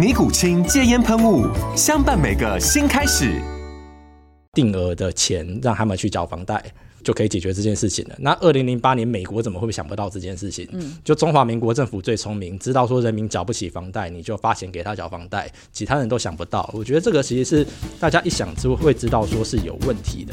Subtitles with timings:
[0.00, 1.46] 尼古清戒烟喷雾，
[1.76, 3.38] 相伴每个新开始。
[4.54, 6.64] 定额的钱让他们去缴房贷，
[7.04, 8.14] 就可以解决这件事情了。
[8.18, 10.66] 那二零零八年美国怎么会想不到这件事情？
[10.72, 16.70] 嗯，就中华民国政府最聪明，知道说人民缴不起房贷，你就发钱给他缴房贷，其他人都想不到。
[16.72, 17.66] 我觉得这个其实是
[18.00, 20.32] 大家一想就会知道说是有问题的。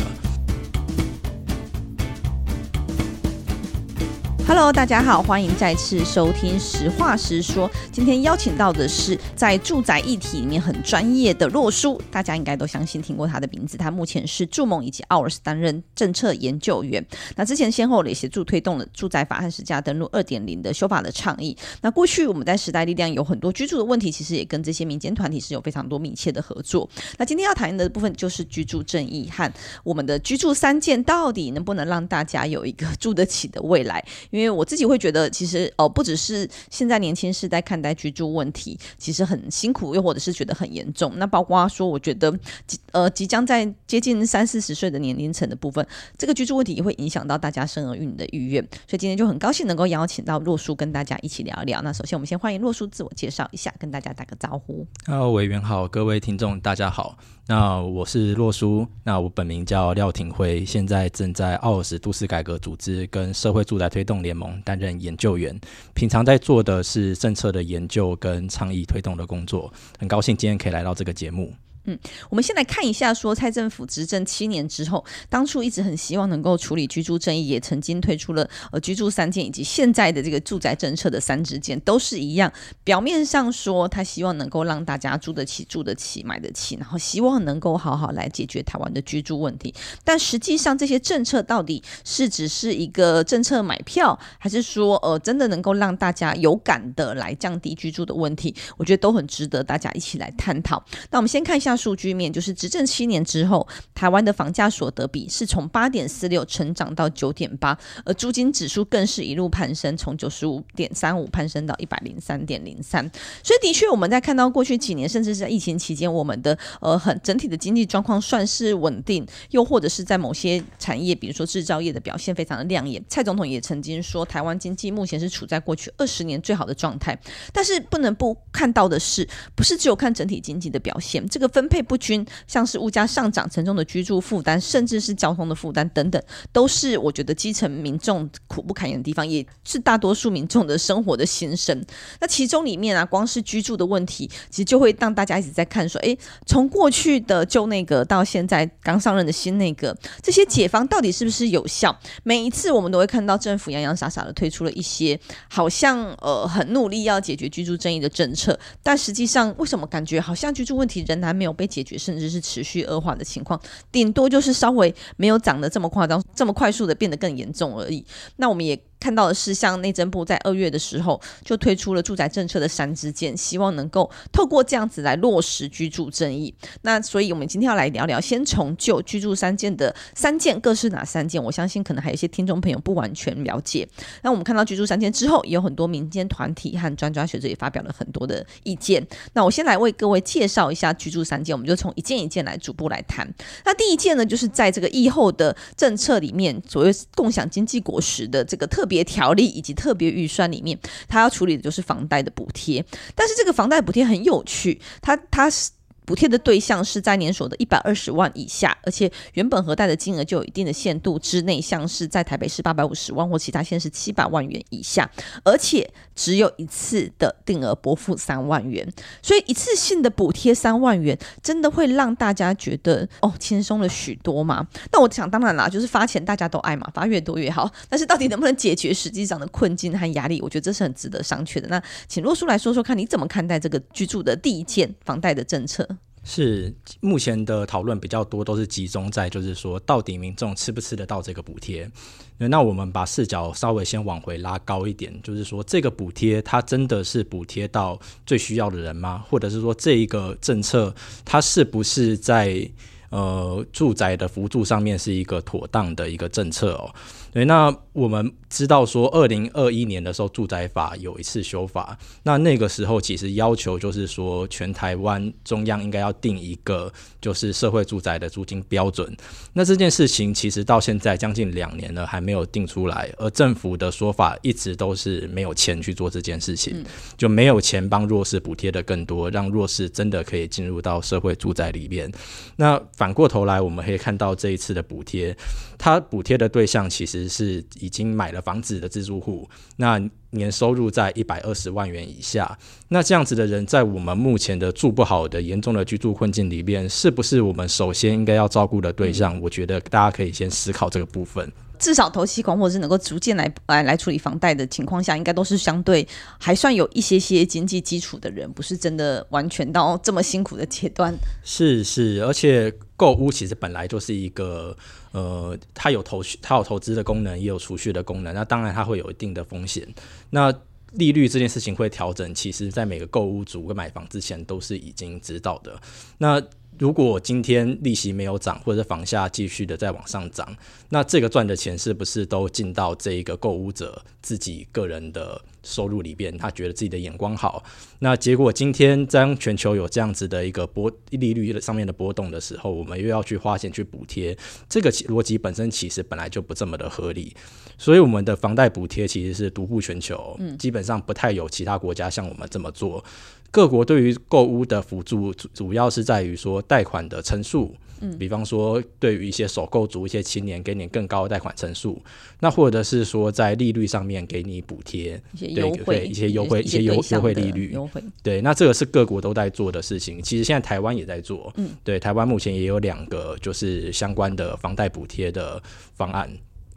[4.48, 7.70] Hello，大家好，欢迎再次收听《实话实说》。
[7.92, 13.78] 今天邀请到的是在住宅议题里面很专业的洛书，大家应该都相信听过他的名字。
[13.78, 17.06] 他目前是筑梦以及奥尔斯担任政策研究员。
[17.36, 21.56] 那之前先后也协助推动了住宅法和实价登录二点零的修法的倡议。
[21.82, 26.90] 那过去我们在时代力量有很多居住的问题，其实也跟这些民间团体是有非常多密切的合作。
[27.18, 29.52] 那今天要谈的部分就是居住正义和
[29.84, 34.02] 我们的居住三件，到底能不能让大家有一个住得起的未来？
[34.38, 41.12] 因为我自己会觉得，其实哦，不只是现在年轻世代看待居住问题，其实很辛苦，又或者是觉得很严重。
[41.18, 42.32] 那包括说，我觉得
[42.68, 45.86] 即呃，即将在接近三四十岁的年龄层的部分，
[46.18, 48.62] 这个居住问题也会影响到大家生儿育女的意愿。
[48.88, 51.82] 所以今天就很高兴能够邀请到洛叔跟大家一起聊一聊。
[51.82, 54.86] 那首先，我们先欢迎洛叔自我介绍一下，跟大家打个招呼。
[55.08, 57.18] Hello，委员好，各位听众大家好。
[57.50, 65.58] 那我是洛书，那我本名叫廖廷辉，现在正在奥尔斯都市改革组织跟社会住宅推动联盟担任研究员，
[65.94, 71.54] 平常在做的是政策的研究跟倡议推动的工作，很高兴今天可以来到这个节目。
[71.90, 71.98] 嗯，
[72.30, 82.52] 我们先来看一下，说蔡政府执政七年之后，当初一直很希望能够处理居住正义，也曾经推出了呃居住三件，以及现在的这个住宅政策的三支箭，都是一样。
[82.84, 89.74] 表面上说他希望能够让大家住得起、住得起、买得起，然后希望能够好好来解决台湾的居住问题。
[90.04, 98.54] 但实际上这些政策到底是只是一个政策买票，还是说呃真的能够让大家有感的来降低居住的问题？
[98.76, 100.84] 我觉得都很值得大家一起来探讨。
[101.12, 101.77] 那我们先看一下。
[101.78, 113.08] 数据面就是执政七年之后，台湾的房价所得比是从八点四六成长到九点八，而租金指数更是一路攀升，从九十五点三五攀升到一百零三点零三。
[113.44, 123.00] 所以的确，我们在看到过去几年，甚至是在疫情期间，我们的呃很整体的经济状况算是稳定，又或者是在某些产业，比如说制造业的表现非常的亮眼。
[123.08, 127.16] 蔡总统也曾经说，台湾经济目前是处在过去二十年最好的状态。
[127.54, 131.67] 但是不能不看到的是，不是只有看整体经济的表现，这个分。
[131.68, 141.84] 配不均，像是物价上涨、沉重的居住负担，甚至是交通的负担等等，都是我觉得基层民众苦不堪言的地方，也是大多数民众的生活的心声。
[142.20, 151.98] 那其中里面啊，光是居住的问题，其实就会让大家一直在看说，诶，从过去的旧内阁到现在刚上任的新内阁，这些解方到底是不是有效？
[152.24, 155.20] 每一次我们都会看到政府洋洋洒洒的推出了一些
[155.50, 163.60] 好像呃很努力要解决居住争议的政策，但实际上为什么感觉好像居住问题仍然没有被解决，甚至是持续恶化的情况，
[163.92, 168.06] 顶多就是稍微没有涨得这么夸张，这么快速的变得更严重而已。
[168.38, 168.80] 那我们也。
[169.00, 176.54] 看到的是，像内政部在二月的时候就推出了住宅政策的三支箭，希望能够透过这样子来落实居住正义。
[176.82, 181.42] 那所以，我们今天要来聊聊，先从就居住三件的三件各是哪三件？
[181.44, 183.88] 我相信可能还有一些听众朋友不完全了解。
[184.24, 189.06] 那我们看到居住三件之后，也有很多民间团体和专家学者也发表了很多的意见。
[189.34, 193.32] 那我先来为各位介绍一下居住三件，我们就从一件一件来逐步来谈。
[193.64, 198.87] 那第一件呢，就是在这个疫后的政策里面，所谓共享经济果实的这个特。
[198.88, 202.84] 别条例以及特别预算里面，他要处理的就是房贷的补贴。
[203.14, 205.70] 但是这个房贷补贴很有趣，它它是
[206.08, 215.12] 补贴的对象是在年所得一百二十万以下，而且原本核贷的金额就有一定的限度之内，像是在台北市八百五十万或其他县市七百万元以下，
[215.44, 218.90] 而且只有一次的定额拨付三万元，
[219.22, 224.66] 所以一次性的补贴三万元，真的会让大家觉得哦轻松了许多吗？
[224.94, 231.68] 那我想当然啦，就是发钱大家都爱嘛，发越多越好，但是到底能不能解决实际上的困境和压力，我觉得这是很值得商榷的。
[231.68, 235.86] 那请洛书来说说看，你怎么看待这个居住的第一件房贷的政策？
[236.28, 241.90] 是目前的讨论比较多，都是集中在就是说，到底民众吃不吃得到这个补贴？
[242.38, 249.24] 那我们把视角稍微先往回拉高一点，就是说，这个补贴它真的是补贴到最需要的人吗？
[249.30, 250.94] 或者是说，这一个政策
[251.24, 252.70] 它是不是在
[253.10, 256.94] 呃住宅的辅助上面是一个妥当的一个政策哦？
[257.32, 269.16] 对，那我们知道说，二零二一年的时候，住宅法有一次修法，那那个时候其实要求就是说，全台湾中央应该要定一个就是社会住宅的租金标准。
[269.54, 276.84] 那这件事情其实到现在将近两年了，还没有定出来，而政府的说法一直都是没有钱去做这件事情，
[277.18, 282.12] 就没有钱帮弱势补贴的更多，让弱势真的可以进入到社会住宅里面。
[282.56, 285.34] 那反过头来，我们可以看到这一次的补贴，
[285.78, 287.26] 它补贴的对象其实。
[287.38, 290.02] 是已经买了房子的自住户，那
[290.32, 299.40] 年收入在一百二十万元以下，那这样子的人，在我们目前的住不好的严重的居住困境里面，是不是我们首先应该要照顾的对象？
[299.40, 301.48] 我觉得大家可以先思考这个部分。
[301.80, 306.08] 至少投期款或者是能够逐渐来来来处理房贷的情况下，应该都是相对
[306.40, 311.16] 还算有一些些经济基础的人，不是真的完全到这么辛苦的阶段。
[311.44, 314.76] 是是，而且购屋其实本来就是一个
[315.12, 318.34] 呃，它有投它有投资的功能，也有储蓄的功能。
[318.34, 319.88] 那当然它会有一定的风险。
[320.30, 320.54] 那
[320.94, 325.80] 利率这件事情会调整，其实在每个购屋族买房之前都是已经知道的。
[326.18, 326.42] 那
[326.80, 330.56] 如果今天利息没有涨，或者房价继续的在往上涨，
[330.90, 336.38] 那这个赚的钱是不是都进到这一个购物者自己个人的收入里边？
[336.38, 337.64] 他觉得自己的眼光好，
[338.00, 344.38] 那结果今天当全球有这样子的一个波利率上面的波动的时候，我们又要去花钱去补贴，
[344.70, 347.36] 这个逻辑本身其实本来就不这么的合理，
[347.78, 353.04] 所以我们的房贷补贴其实是独步全球，基本上不太有其他国家像我们这么做。
[353.50, 362.00] 各国对于购屋的辅助，主要是在于说贷款的成数，嗯，比方说对于一些首购族、一些青年，给你更高的贷款成数，
[362.40, 370.22] 那或者是说在利率上面给你补贴，对对，一些优惠，一些优优惠利率，优惠，对，那这个是各国都在做的事情。
[370.22, 375.60] 其实现在台湾也在做，嗯，对，台湾目前也有两个就是相关的房贷补贴的
[375.96, 376.30] 方案，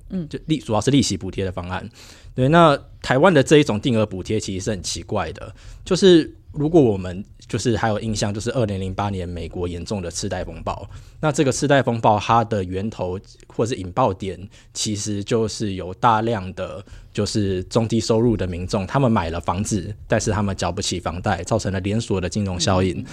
[0.08, 1.86] 嗯，就利主要是利息补贴的方案。
[2.34, 5.52] 对，那台湾的这一种定额补贴其实是很奇怪的，
[5.84, 6.32] 就是。
[6.52, 10.88] 如果我们就是还有印象，就是二零零八年美国严重的次贷风暴，
[11.20, 14.38] 那这个次贷风暴它的源头或是引爆点，
[14.74, 23.04] 其实就是有大量的就是中低收入的民众，他们买了房子，但是他们缴不起房贷，造成了连锁的金融效应。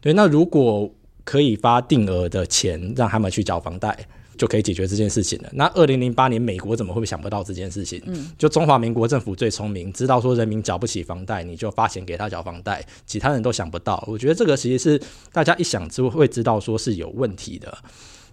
[0.00, 0.90] 对，那如果
[1.24, 4.06] 可以发定额的钱让他们去缴房贷。
[4.36, 5.50] 就可以解决这件事情了。
[5.52, 8.00] 那二零零八年美国怎么会想不到这件事情？
[8.06, 14.02] 嗯，就中华民国政府最聪明，知道说人民缴不起房贷，你就发钱给他缴房贷，其他人都想不到。
[14.06, 15.02] 我觉得这个其实是
[15.32, 17.76] 大家一想就会知道说是有问题的。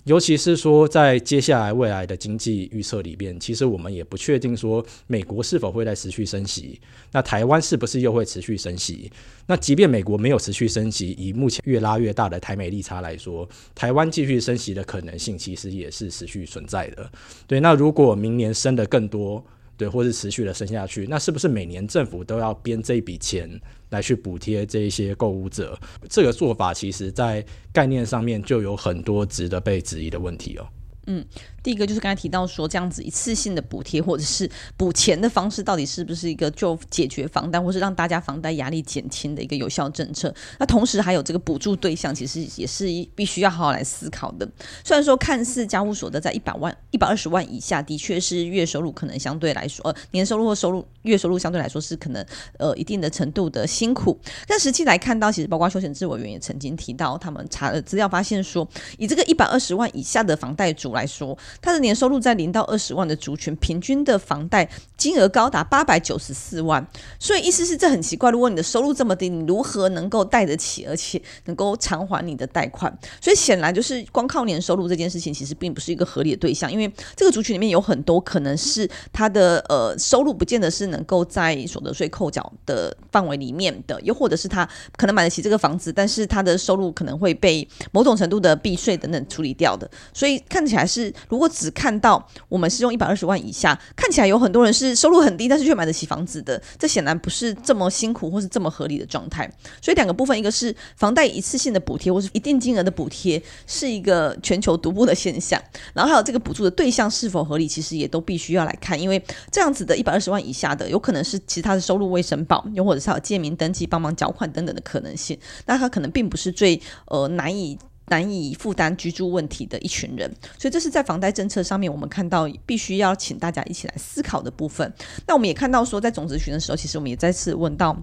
[0.06, 6.80] 尤其是说，在接下来未来的经济预测里边，其实我们也不确定说美国是否会再持续升息，
[7.14, 9.10] 那台湾是不是又会持续升息？
[9.48, 17.10] 那即便美国没有持续升息，以目前越拉越大的台美利差来说，台湾继续升息的可能性其实也是持续存在的。
[17.48, 19.42] 对，那如果明年升得更多，
[19.76, 23.50] 对，或是持续的升下去，那是不是每年政府都要编这一笔钱？
[23.90, 25.78] 来去补贴这一些购物者，
[26.10, 30.68] 这个做法其实在概念上面就有很多值得被质疑的问题哦。
[31.06, 31.24] 嗯。
[31.64, 40.34] 第一个就是刚才提到说，这样子一次性的补贴或者是补钱的方式，到底是不是一个就解决房贷或是让大家房贷压力减轻的一个有效政策？
[40.60, 44.48] 那同时还有这个补助对象，其实也是必须要好好来思考的。
[44.84, 52.26] 虽然说看似家务所得在一百万、一百二十万以下，的确是月收入可能相对来说，呃，年收入或收入月收入相对来说是可能
[52.58, 58.68] 呃一定的程度的辛苦，但实际来看到，其实包括修贤智委员也曾经提到，他们查了资料发现说，
[58.98, 66.86] 以这个一百二十万以下的房贷族来说，他的年收入在零到二十万的族群，平均的房贷金额高达八百九十四万。
[67.20, 72.98] 所以意思是这很奇怪，如果你的收入这么低，你如何能够贷得起，而且能够偿还你的贷款？
[73.22, 84.68] 所以显然就是光靠年收入这件事情，其实并不是一个合理的对象，因为这个族群里面有很多可能是他的呃收入不见得是能够在所得税扣缴的范围里面的，又或者是他
[84.98, 89.90] 可能买得起这个房子，但是他的收入可能会被某种程度的避税等等处理掉的。
[90.14, 99.50] 所以看起来是，如我只看到我们是用一百二十万以下，看起来有很多人是收入很低，但是却买得起房子的，这显然不是这么辛苦或是这么合理的状态。
[99.82, 105.62] 所以两个部分，一个是房贷一次性的补贴或是一定金额的补贴，是一个全球独步的现象。
[105.94, 115.38] 然后还有这个补助的对象是否合理，其实也都必须要来看，因为这样子的一百二十万以下的，有可能是其他的收入未申报，又或者是有借名登记帮忙缴款等等的可能性。
[115.66, 117.78] 那他可能并不是最呃难以。
[118.08, 124.94] 难以负担居住问题的一群人，所以这是在房贷政策上面，我们看到必须要请大家一起来思考的部分。
[125.28, 127.98] 那我们也看到说，在总质询的时候，其实我们也再次问到。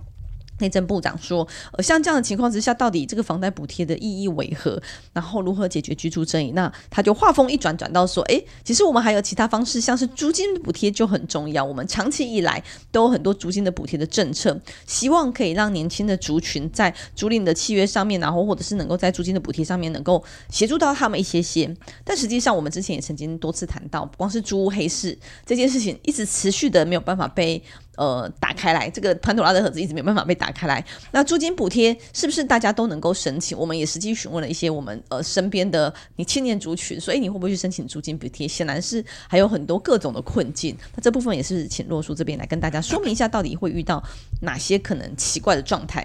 [0.61, 4.81] 内政部长说：“呃，像这样的情况之下，到底这个房贷补贴的意义为何？
[5.13, 6.53] 然后如何解决居住争议？
[6.53, 11.65] 那他就话锋一转，转到说：，诶，其实我们还有其他方式，像是租金补贴就很重要。
[11.65, 12.63] 我们长期以来
[12.93, 21.75] 都有很多租金的补贴的政策，希望可以让年轻的族群在租赁的契约上面，然后或者是能够在租金的补贴上面能够协助到他们一些些。
[22.05, 27.63] 但实际上，我们之前也曾经多次谈到，不光是租屋黑市这件事情，一直持续的没有办法被。”
[28.01, 30.83] 呃，打开来，这个潘朵拉的盒子一直没有办法被打开来。
[31.13, 33.59] 那租金补贴是不是大家都能够申请？
[33.59, 38.49] 我们也实际询问了一些我们呃身边的你青年族群，所以你会不会去申请租金补贴？
[38.49, 40.75] 显然是还有很多各种的困境。
[40.95, 44.03] 那这部分也是请洛叔这边来跟大家说明一下，到底会遇到
[44.41, 46.03] 哪些可能奇怪的状态。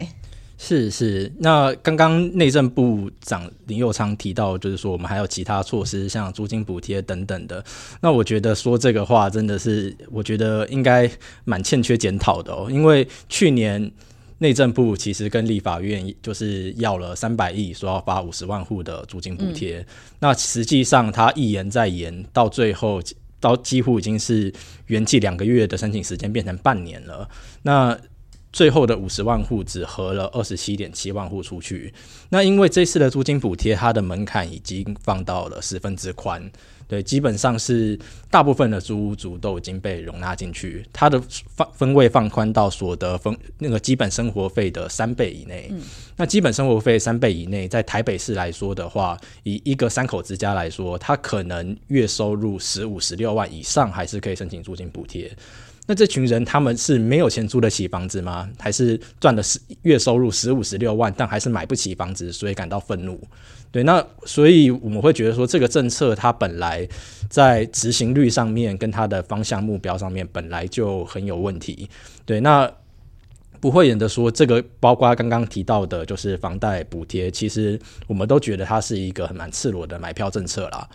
[0.58, 7.64] 是是，那刚刚内政部长林佑昌提到，就是说我们还有其他措施，像租金补贴等等的。
[8.02, 11.10] 那我觉得说这个话真的是，我觉得应该
[11.44, 12.68] 蛮欠缺检讨的哦。
[12.72, 13.92] 因为去年
[14.38, 19.80] 内政部其实跟立法院就是要了三百亿，说要发五十万户的租金补贴。
[19.80, 19.86] 嗯、
[20.20, 23.02] 那实际上他一延再延，到最后
[23.42, 24.52] 到几乎已经是
[24.88, 27.30] 延期两个月的申请时间变成半年了。
[27.64, 27.98] 那
[28.56, 31.94] 最后的五十万户只合了二十七点七万户出去，
[32.30, 36.50] 那因为这次的租金补贴，它的门槛已经放到了十分之宽，
[36.88, 38.00] 对，基本上是
[38.32, 41.22] 大部分的租屋族都已经被容纳进去，它的
[41.58, 45.68] 放分位放宽到所得分那个基本生活费的三倍以内。
[45.72, 45.82] 嗯、
[46.16, 55.30] 那基本生活费三倍以内，在台北市来说的话，以一个三口之家来说，它可能月收入十五十六万以上，还是可以申请租金补贴。
[55.88, 58.50] 那这群人他们是没有钱租得起房子吗？
[58.60, 63.20] 还是赚了十月收入十五十六万，但还是买不起房子，所以感到愤怒？
[63.72, 66.88] 对，那所以我们会觉得说，这个政策它本来
[67.30, 71.90] 在执行率上面跟它的方向目标上面本来就很有问题。
[72.26, 72.72] 对，那
[73.60, 80.88] 不会演的说，这个包括刚刚提到的，就是房贷补贴，其实我们都觉得它是一个很蛮赤裸的买票政策啦。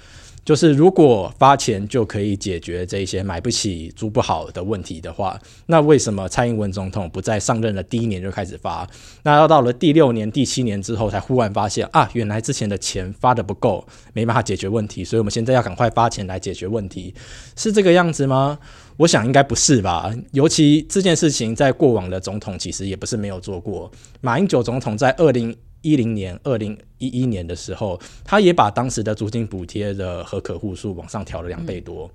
[0.43, 8.89] 就是如果发钱就可以解决这些买不起、租不好的问题的话，那为什么蔡英文总统不在上任的第一年就开始发？
[9.23, 17.15] 那要到了第六年、第七年之后才忽然发现啊，原来之前的钱发的不够，没办法解决问题，所以我们现在要赶快发钱来解决问题，
[17.55, 18.59] 是这个样子吗？
[19.01, 20.15] 我想应该不是吧。
[20.33, 23.91] 尤其这件事情在过往的总统其实也不是没有做过，
[24.21, 25.57] 马英九总统在二零。
[25.83, 32.11] 一零年、二零一一年的时候，他也把当时的租金补贴的核可户数往上调了两倍多。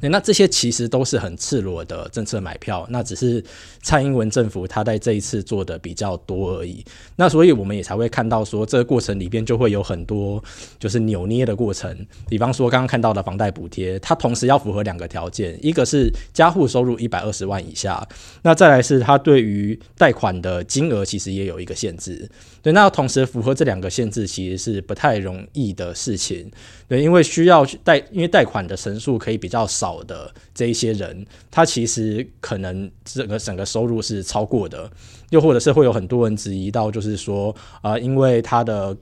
[0.00, 3.44] 那这些其实都是很赤裸的政策买票，那只是
[3.82, 6.84] 蔡英文政府他在这一次做的比较多而已。
[7.16, 10.42] 那所以我们也才会看到说，这个过程里边就会有很多
[10.78, 12.06] 就是扭捏的过程。
[12.28, 18.06] 比方说刚刚看到的房贷补贴，它同时要符合两个条件，一个是家户收入一百二十万以下，
[18.42, 22.28] 那再来是它对于贷款的金额其实也有一个限制。
[22.62, 26.50] 对，那同时符合这两个限制，其实是不太容易的事情。
[26.86, 34.90] 对，因为需要贷，因为贷款的成数可以比较少的这一些人，他其实可能整个整个收入是超过的，
[35.30, 38.96] 又或者是会有很多人质疑到，就是说，啊、因为他的。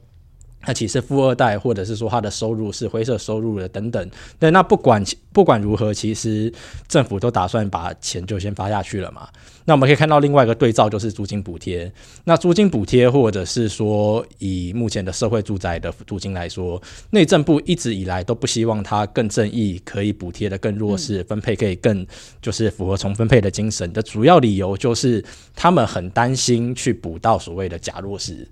[0.61, 4.11] 他其实富二代，或者是说他的收入是灰色收入的等等。
[4.39, 6.53] 对，那不管不管如何，其实
[6.89, 9.29] 政府都打算把钱就先发下去了嘛。
[9.65, 11.91] 那我们可以看到另外一个对照就是租金补贴。
[12.25, 22.07] 那租金补贴，或者是说以目前的社会住宅的租金来说，内政部一直以来都不希望它更正义，可以补贴的更弱势，分配可以更
[22.41, 25.23] 就是符合重分配的精神的主要理由，就是
[25.55, 28.49] 他们很担心去补到所谓的假弱势。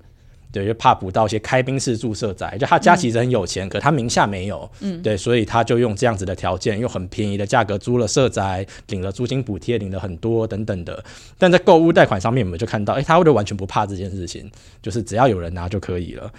[0.57, 11.05] 对，就怕补到一些开宾式住社宅，就他家其实很有钱，嗯、可他名下没有，嗯，对，所以他就用这样子的条件，用很便宜的价格租了社宅，领了租金补贴，领了很多等等的。
[11.37, 14.51] 但在购物贷款上面，我们就看到，哎，他会不会完全不怕这件事情？
[14.81, 16.33] 就是只要有人拿就可以了。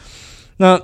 [0.57, 0.81] 那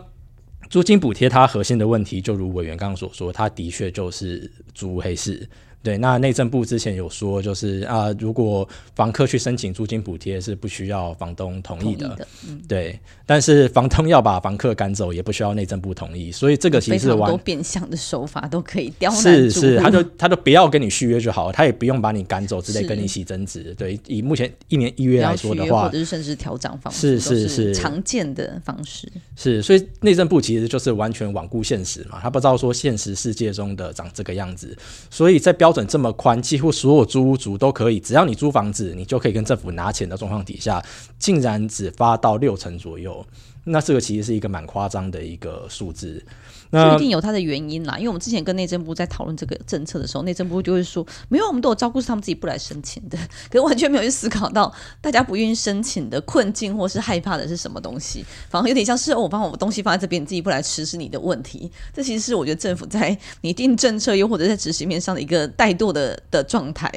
[0.70, 5.50] 租金补贴它核心的问题，就如委员刚刚所说，它的确就是租屋黑市。
[5.84, 12.98] 对，那内政部之前有说，就是啊，如果房客去申请租金补贴是不需要房东同意的，意的嗯、对。
[13.26, 19.22] 但是房东要把房客赶走，也不需要内政部同意，所以这个其实是很多变相的手法都可以刁难。
[19.22, 23.76] 是是，他就 他就不要跟你续约就好，他也不用把你赶走之类跟你起争执。
[23.78, 29.12] 对，以目前一年一月来说的话，或者是甚至调涨方式，是是是常见的方式。
[29.36, 34.78] 是，所以内政部其实就是完全罔顾现实嘛，他不知道说现实世界中的长这个样子，
[35.10, 35.73] 所以在标。
[35.74, 40.82] 准这么宽，几乎所有租屋族都可以，只要你租房子，你就可以跟政府拿钱的状况底下，
[41.20, 43.26] 竟然只发到六成左右，
[43.66, 46.24] 那这个其实是一个蛮夸张的一个数字。
[46.70, 53.18] 那一定有它的原因啦，因为我们之前跟内政部在讨论这个政策的时候，内政部就会说，没有，我们都有照顾是他们自己不来申请的，
[53.52, 61.72] 可是完全没有去思考到大家不愿意申请的困境或是害怕的是什么东西，反而有点像是我把我东西放在这边，你自己不来吃是你的问题。
[61.94, 66.92] 这其实是我觉得政府在拟定政策又或者在执行面上的一个怠惰的的状态。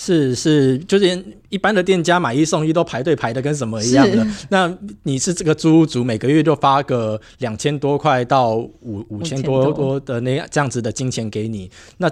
[0.00, 4.26] 是是，就是连一般的店家买一送一都排队排的跟什么一样的。
[4.48, 12.10] 那你是这个租屋族，每个月就发个两千多块到五五千多多的那样这样子的金钱给你，那。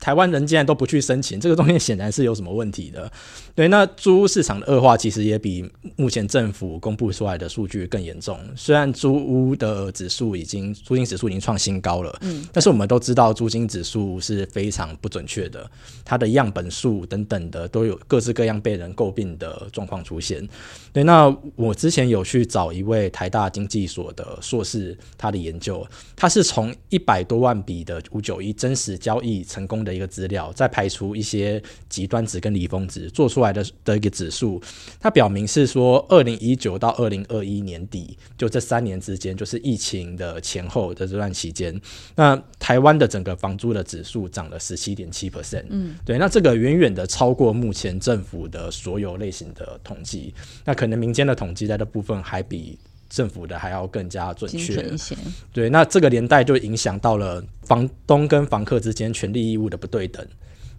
[0.00, 3.10] 台湾人竟然都不去申请，这个东西显然是有什么问题的。
[3.54, 8.38] 对，那租屋市场的恶化其实也比目前政府公布出来的数据更严重。
[8.54, 15.68] 虽然租屋的指数已经租金指数已经创新高了，嗯，但是我们都知道租金指数是非常不准确的，
[16.04, 20.48] 它的样本数等等的都有各式各样被人诟病的状况出现。
[20.92, 29.98] 对，那我之前有去找一位台大经济所的硕士，他的研究，他是从一百多万笔的五九一真实交易成功的。
[29.98, 34.62] 一个资料，再排除一些极端值跟离峰值做出来的的一个指数，
[35.00, 41.76] 它表明是说，二零一九到二零二一年底，就这三年之间，就是疫情的前后的这段期间，
[42.14, 50.32] 那台湾的整个房租的指数涨了十七点七 percent，嗯，对，那这个远远的超过目前政府的所有类型的统计，
[50.64, 52.78] 那可能民间的统计在这部分还比。
[53.08, 55.16] 政府的还要更加准确一些，
[55.52, 60.26] 对，那这个年代就影响到了房东跟房客之间权利义务的不对等，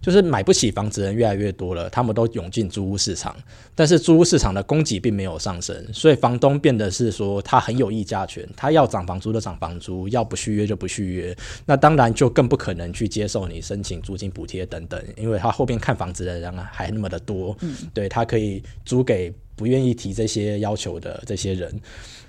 [0.00, 3.36] 就是买不起房子的人越来越多了，他们都涌进租屋市场，
[3.74, 19.32] 但是租屋市场的供给并没有上升，所以房东变得是说他很有议价权，他要涨房租就涨房租，要不续约就不续约，那当然就更不可能去接受你申请租金补贴等等，因为他后边看房子的人啊还那么的多，嗯，对，他可以租给。
[19.56, 21.70] 不愿意提这些要求的这些人，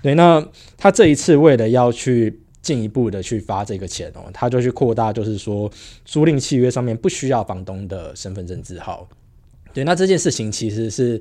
[0.02, 0.46] 对，那
[0.76, 5.70] 他这一次为了要去进一步的去发这个钱哦，他就去扩大，就是说
[6.04, 9.06] 租赁契约上面不需要房东的身份证字号。
[9.74, 11.20] 对，那这件事情其实是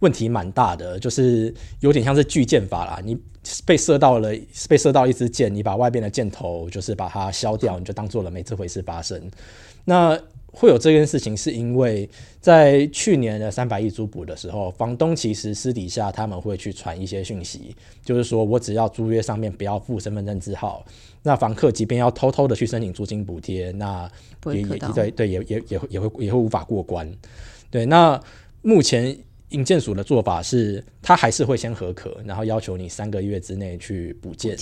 [0.00, 3.16] 问题蛮大的，就是有点像是巨箭法啦，你
[3.64, 4.32] 被射到了，
[4.68, 9.30] 被射到一支箭，你把外边的箭头就是把它削掉，你就当做了没这回事发生。
[9.84, 10.18] 那
[10.52, 12.08] 会有这件事情，是因为
[12.40, 20.84] 在去年的三百亿租补的时候，房东其实私底下他们会去传一些讯息，就是说我只要租约上面不要附身份证字号，
[21.22, 24.10] 那房客即便要偷偷的去申请租金补贴，那
[24.46, 27.10] 也也对对也也也也会也会无法过关。
[27.70, 28.20] 对，那
[28.60, 29.16] 目前
[29.52, 34.56] 营建署的做法是，他还是会先核可，然后要求你三个月之内去补件。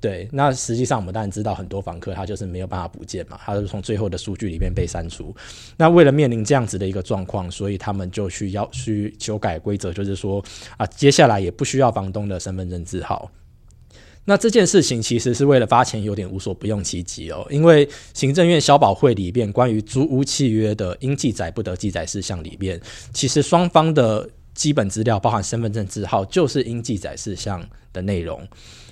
[0.00, 5.34] 对，那实际上我们当然知道，很多房客他就是没有办法补件嘛，他是从最后的数据里面被删除。
[5.76, 10.42] 那为了面临这样子的一个状况，所以他们就需要去修改规则，就是说
[10.76, 13.28] 啊，接下来也不需要房东的身份证字号。
[14.28, 22.78] 那这件事情其实是为了发钱有点无所不用其极哦，因为行政院消保会里边关于租屋契约的应记载不得记载事项里面，
[23.14, 28.46] 其实双方的基本资料包含身份证字号，就是应记载事项的内容。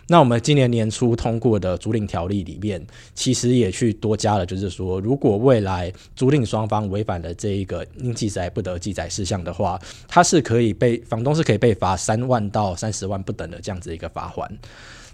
[0.09, 14.51] 那我们今年年初通过的租赁条例里面，其实也去多加了，就是说，如果未来租赁双方违反了这一个应记载不得记载事项的话，它是可以被房东是可以被罚三万到三十万不等的这样子一个罚款。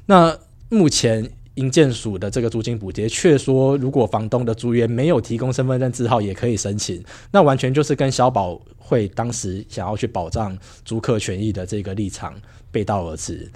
[0.06, 0.36] 那
[0.68, 12.34] 目前营建署的这个租金补贴却说，如果房东的租约没有提供身份证字号也可以申请，那完全就是跟消保会当时想要去保障租客权益的这个立场
[12.70, 13.50] 背道而驰。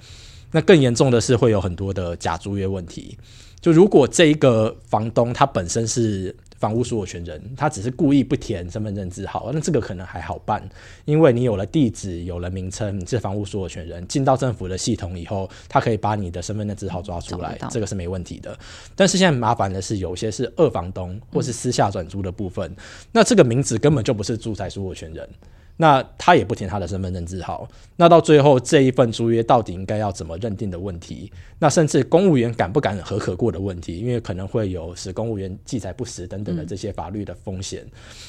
[0.51, 3.17] 那更严重的是会有很多的假租约问题，
[3.59, 10.61] 就如果这一个房东他本身是房屋所有权人，他只是故意不填身份证字号，那这个可能还好办，
[11.05, 18.57] 因为你有了地址，有了名称，你是房屋所有权人，进到政府的系统以后，他可以把你的身份证字号抓出来，这个是没问题的。
[18.95, 22.75] 但是现在麻烦的是，有些是二房东或是私下转租的部分，嗯，
[23.11, 25.29] 那这个名字根本就不是住宅所有权人。
[25.77, 37.85] 那他也不填他的身份证字号，那到最后这一份租约到底应该要怎么认定的问题，那甚至公务员敢不敢核可过的问题，因为可能会有使公务员记载不实等等的这些法律的风险。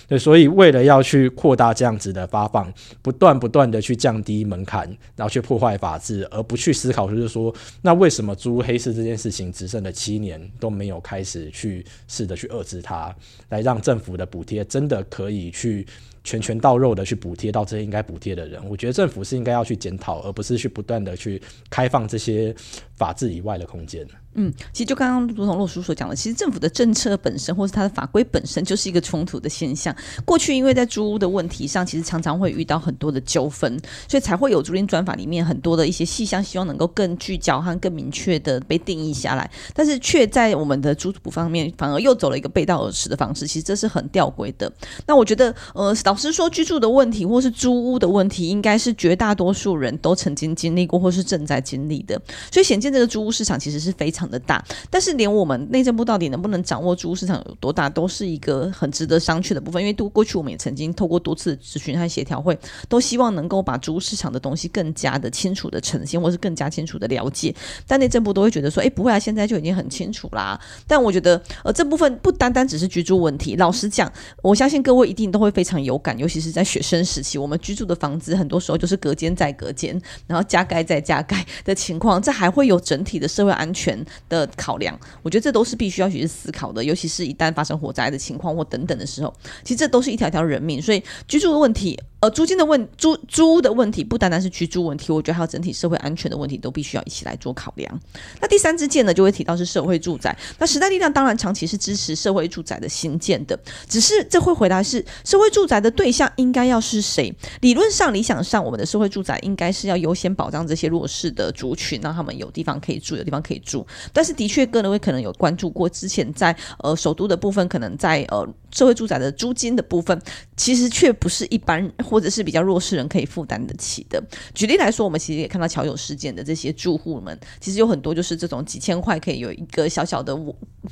[0.07, 13.15] 对、所以为了要去扩大这样子的发放，不断不断的去降低门槛，然后去破坏法治，而不去思考就是说，那为什么租黑市这件事情只剩了七年都没有开始去试着去遏制它，
[13.49, 15.87] 来让政府的补贴真的可以去。
[16.25, 22.55] 拳拳到肉的去补贴到这些应该补贴的人，我觉得政府是应该要去检讨，而不是去不断的去开放这些
[22.99, 24.07] 法治以外的空间。
[24.35, 29.95] 嗯，其实就刚刚如同洛叔所讲的，其实政府的政策本身，或是它的法规本身就是一个冲突的现象。
[30.25, 39.51] 过去因为在租屋的问题上，其实常常会遇到很多的纠纷，所以才会有租赁专法里面很多的一些细项，希望能够更聚焦和更明确的被定义下来。
[39.75, 43.45] 但是却在我们的租补方面，反而又走了一个背道而驰的方式。
[43.45, 44.73] 其实这是很吊诡的。
[45.07, 52.21] 那我觉得，呃，老实说，居住的问题或是租屋的问题，应该是绝大多数人都曾经经历过或是正在经历的。
[52.53, 59.83] 所以显见这个租屋市场其实是非常的大，但是连我们内政部到底能不能掌握租屋市场有多大，都是一个很值得商榷的部分。
[59.83, 67.55] 因为都过去我们也曾经透过多次咨询和协调会，都希望能够把租屋市场的东西更加的清楚的呈现，或是更加清楚的了解。
[67.87, 70.61] 但内政部都会觉得说，哎，不会啊，现在就已经很清楚啦。
[70.87, 73.57] 但我觉得，呃，这部分不单单只是居住问题。
[73.57, 91.99] 老实讲，我相信各位一定都会非常有感，尤其是在学生时期，我们居住的房子很多时候就是隔间再隔间，然后加盖再加盖的情况，这还会有整体的社会安全的考量，我觉得这都是必须要去思考的，尤其是一旦发生火灾的情况或等等的时候，其实这都是一条条人命，所以居住的问题。
[92.21, 98.01] 呃，租金的问租租屋的问题不单单是居住问题，我觉得还有整体社会安全的问题都必须要一起来做考量。
[98.41, 100.37] 那第三支箭呢，就会提到是社会住宅。
[100.59, 103.57] 那时代力量当然长期是支持社会住宅的兴建的，
[103.89, 107.33] 只是这会回答是社会住宅的对象应该要是谁？
[107.61, 113.87] 理论上、理想上，我们的社会住宅应该是要优先保障这些弱势的族群，让他们有地方可以住，有地方可以住。
[114.13, 120.21] 但是的确，个人会可能有关注过，之前在呃首都的部分，可能在呃社会住宅的租金的部分，
[120.57, 121.79] 其实却不是一般。
[122.05, 124.23] 或者是比较弱势人可以负担得起的。
[124.55, 130.37] 举例来说，我们其实也看到桥友事件的这些住户们，其实有很多就是这种几千块可以有一个小小的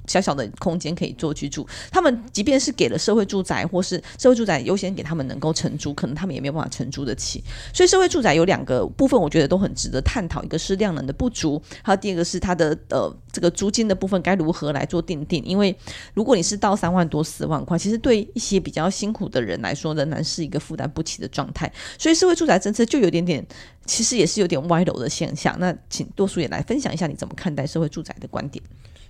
[0.07, 1.67] 小小的空间可以做居住。
[1.91, 7.43] 他们即便是给了社会住宅，或是社会住宅优先给他们能够承租，可能他们也没有办法承租得起。
[7.73, 10.43] 所以社会住宅有两个部分，我觉得都很值得探讨。
[10.43, 15.43] 一个是量能的不足，还有第二个是它的呃这个租金的部分该如何来做定定。
[15.45, 15.75] 因为
[16.15, 23.43] 如果你是到三万多四万其实对一些比较辛苦的人来说，仍然是一个负担不起的状态，所以社会住宅政策就有点点，
[23.87, 25.57] 其实也是有点歪楼的现象。
[25.59, 28.63] 那请多叔也来分享一下你怎么看待社会住宅的观点。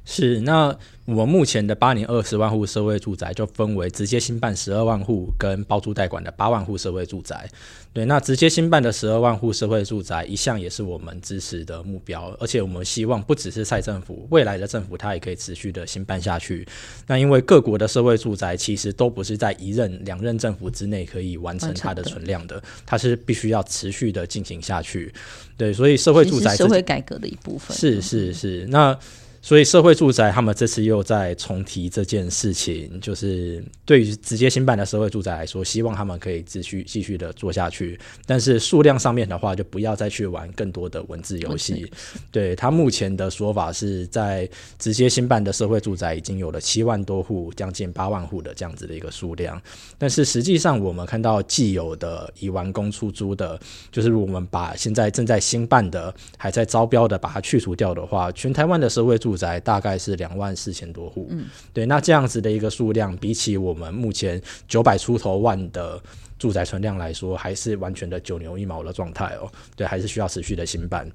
[0.08, 7.50] 是，那我们目前的八年二十万户社会住宅就分为直接兴办十二万户跟包租代管的八万户社会住宅。
[7.92, 16.64] 对，那直接兴办的十二万户社会住宅一向也是我们支持的目标，而且我们希望不只是蔡政府，未来的政府它也可以持续的兴办下去。
[17.08, 25.12] 那因为各国的社会住宅其实都不是在一任、两任政府之内可以完成它的存量的，它是必须要持续的进行下去。
[25.56, 27.76] 对，所以社会住宅是社会改革的一部分。
[27.76, 28.96] 是是是，那。
[29.46, 37.96] 所以社会住宅，他们这次又在重提这件事情，就是对于直接新办的社会住宅来说，希望他们可以继续继续的做下去。
[38.26, 41.88] 但是数量上面的话，就不要再去玩更多的文字游戏。
[42.32, 49.62] 对，他目前的说法是在直接兴办的社会住宅已经有了七万多户，将近八万户的这样子的一个数量。
[49.96, 53.56] 但是实际上，我们看到既有的已完工出租的，
[53.92, 66.00] 就是我们把现在正在兴办的、还在招标的，把它去除掉的话，全台湾的社会住宅大概是两万四千多户，嗯，对，那这样子的一个数量，比起我们目前九百出头万的
[66.38, 71.10] 住宅存量来说，还是完全的九牛一毛的状态哦，对，还是需要持续的新办。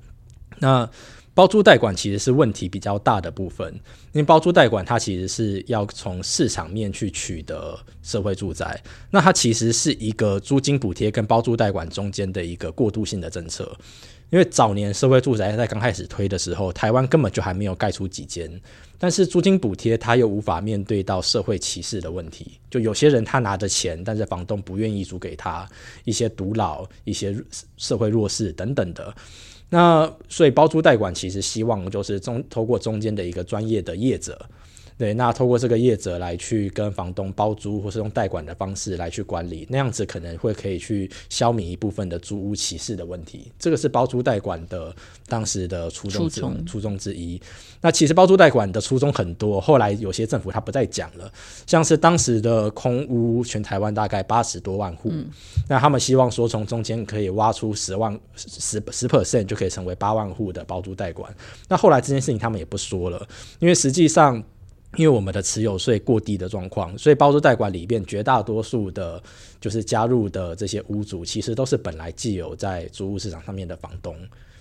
[0.60, 0.88] 那
[1.33, 3.73] 包租代管其实是问题比较大的部分，
[4.11, 13.75] 因为包租代管它其实是要从市场面去取得社会住宅，那它其实是一个租金补贴跟包租代管中间的一个过渡性的政策。
[14.29, 18.49] 因为早年社会住宅在刚开始推的时候，台湾根本就还没有盖出几间，
[18.97, 25.67] 但是租金补贴它又无法面对到社会歧视的问题，就有些人他拿着钱，但是房东不愿意租给他，
[26.05, 27.35] 一些独老、一些
[27.75, 29.13] 社会弱势等等的。
[29.71, 34.38] 那所以包租代管其实希望就是中通过中间的一个专业的业者。
[35.01, 43.51] 对，那透过这个业者来去跟房东包租，或是用代管的方式来去管理，那样子可能会可以去消弭一部分的租屋歧视的问题。
[43.57, 44.95] 这个是包租代管的
[45.27, 47.41] 当时的初衷之初衷，之一。
[47.81, 51.33] 那其实包租代管的初衷很多，后来有些政府他不再讲了，
[51.65, 55.27] 像是当时的空屋，全台湾大概八十多万户，嗯，
[55.67, 61.35] 那他们希望说从中间可以挖出十万十十 percent 就可以成为八万户的包租代管。
[61.67, 64.43] 那后来这件事情他们也不说了，因为实际上。
[64.97, 69.21] 因为我们的持有税过低的状况，所以包租代管里面绝大多数的，
[69.60, 74.15] 就是加入的这些屋主，其实都是本来既有在租屋市场上面的房东，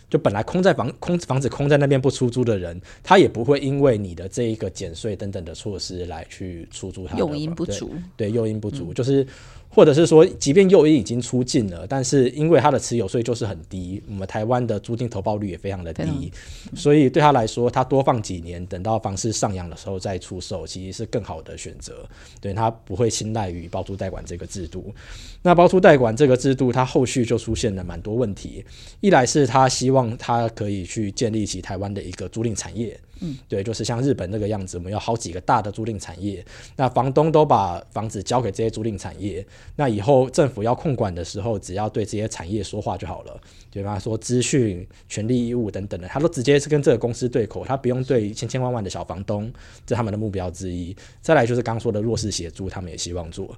[0.08, 7.18] 就本来空在房空房子空在那边不出租的人，他也不会因为你的这一个减税等等的措施来去出租他的。
[7.18, 9.26] 诱因不足，对，对，诱因不足，嗯、就是。
[9.72, 16.32] 或者是说，即便诱因已经出尽了，但是因为他的持有税就是很低，我们台湾的租金投报率也非常的低，
[16.74, 22.04] 所以对他来说，他多放几年，等到房市上扬的时候再出售，其实是更好的选择。
[22.40, 24.92] 对，他不会青睐于包租代管这个制度。
[25.40, 28.64] 那包租代管这个制度，它后续就出现了蛮多问题。
[29.00, 32.98] 一来是他希望他可以去建立起台湾的一个租赁产业。
[33.20, 36.44] 嗯，对，就是像日本那个样子，我们有好几个大的租赁产业，
[36.76, 43.98] 那房东都把房子交给这些租赁产业，那以后政府要控管的时候，只要对这些产业说话就好了，对吧？
[43.98, 49.52] 说资讯、权利义务等等的，他都直接是跟这个公司对口，他不用对千千万万的小房东，
[49.86, 50.96] 这他们的目标之一。
[51.20, 53.54] 再来就是刚说的弱势协助，他们也希望做，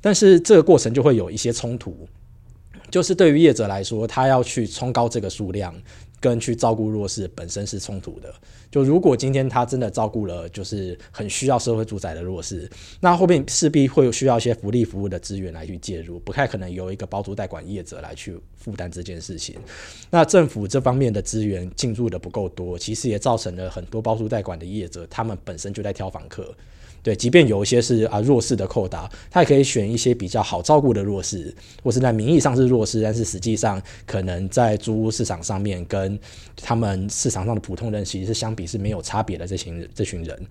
[0.00, 1.96] 但是这个过程就会有一些冲突，
[2.90, 5.72] 就是对于业者来说，他要去冲高这个数量。
[6.20, 8.34] 跟去照顾弱势本身是冲突的。
[8.74, 19.54] 就如果今天他真的照顾了，就是很需要社会住宅的弱势，那后面势必会需要一些福利服务的资源来去介入，不太可能由一个包租代管业者来去负担这件事情。
[20.10, 26.52] 那政府这方面的资源进入的不够多，其实也造成了很多包租代管的业者，他们本身就在挑房客。
[27.04, 36.18] 对，即便有一些是啊弱势的扣打，他也可以选一些比较好照顾的弱势，或是在名义上是弱势，但是实际上可能在租屋市场上面跟
[36.56, 40.46] 他们市场上的普通人其实是相比是没有差别的这群这群人。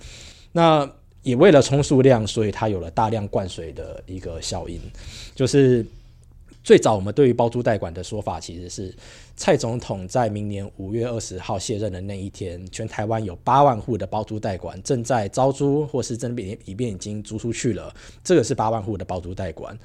[0.52, 0.89] 那
[1.24, 4.80] 也为了冲数量，所以他有了大量灌水的一个效应，
[5.36, 5.86] 就是。
[6.63, 8.95] 最早我们对于包租代管的说法，其实是
[9.36, 17.93] 蔡总统在明年五月二十号卸任的那一天，全台湾有八万户的包租代管正在招租，或是正里边已经租出去了。
[18.23, 19.78] 这个是八万户的包租代管，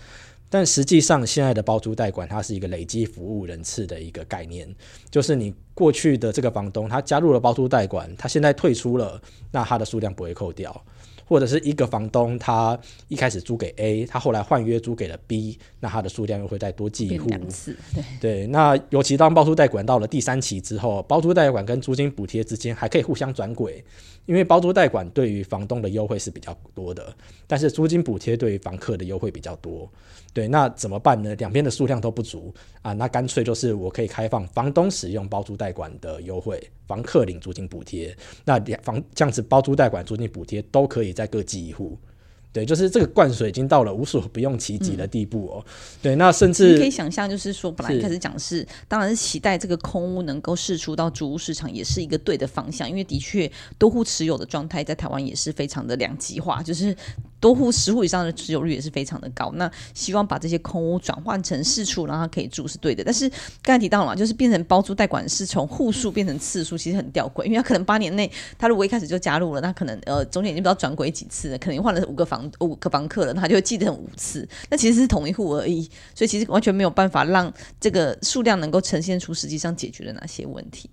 [0.49, 4.73] 但实际上现在的包租代管它是一个累积服务人次的一个概念，
[5.11, 10.85] 就是你过去的这个房东他加入了包租代管，他现在退出了，那他的数量不会扣掉。
[11.29, 17.29] 或者是一个房东，他一开始租给 A，他后来换约租给了 B，那他的数量又会再多记一户。
[17.29, 17.39] 对
[18.19, 23.85] 对，那尤其当包租代管到了第三期之后，包租代管跟租金补贴之间还可以互相转轨。
[24.29, 29.91] 因为包租代管对于房东的优惠是比较多的，但是租金补贴对于房客的优惠比较多。
[30.35, 31.35] 对，那怎么办呢？
[31.37, 38.15] 两边的数量都不足啊，那干脆就是我可以开放房东使用包租代管的优惠，房客领租金补贴。
[38.45, 41.99] 那两房这样子包租代管、租金补贴都可以在各记一户。
[42.53, 45.65] 对，就是这个灌水已经到了无所不用其极的地步哦。
[45.67, 56.97] 嗯、对，那甚至你可以想象，就是说，本来一开始讲是，是当然是期待这个空屋能够释出到租屋市场，也是一个对的方向，因为的确多户持有的状态在台湾也是非常的两极化，就是。
[57.41, 63.05] 多户十户以上的持有率也是非常的高，那希望把这些空屋转换成释出，让他可以住是对的。
[63.05, 63.29] 但是
[63.63, 80.89] 刚才提到了嘛，就是变成包租代管是从户数变成次数，其实很吊诡，因为他可能八年内他如果一开始就加入了，那可能呃中间已经不知道转轨几次了，可能换了五个房五个房客了，他就会记得很五次，那其实是同一户而已，所以其实完全没有办法让这个数量能够呈现出实际上解决了哪些问题。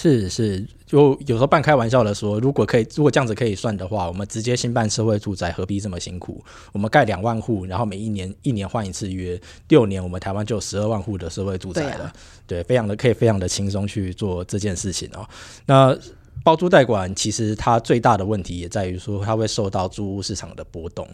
[0.00, 6.40] 是是，就有时候半开玩笑的说，如果可以，如果这样子可以算的话，我们直接新办社会住宅，何必这么辛苦？
[6.70, 11.96] 我们盖两万户，然后每一年一年换一次约，六年我们台湾就有十二万户的社会住宅了。
[11.96, 12.12] 对啊，
[12.46, 15.28] 对，非常的可以，非常的轻松去做这件事情哦。
[15.66, 15.98] 那
[16.44, 21.08] 包租代管其实它最大的问题也在于说，它会受到租屋市场的波动。